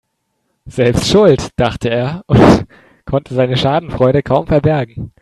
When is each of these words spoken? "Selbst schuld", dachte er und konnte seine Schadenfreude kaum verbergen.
"Selbst 0.65 1.07
schuld", 1.11 1.49
dachte 1.57 1.89
er 1.91 2.23
und 2.25 2.65
konnte 3.05 3.35
seine 3.35 3.55
Schadenfreude 3.55 4.23
kaum 4.23 4.47
verbergen. 4.47 5.11